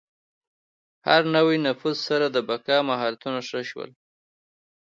هر 1.07 1.21
نوي 1.35 1.57
نفوذ 1.67 1.97
سره 2.07 2.25
د 2.29 2.37
بقا 2.49 2.77
مهارتونه 2.89 3.39
ښه 3.49 3.61
شول. 3.69 3.89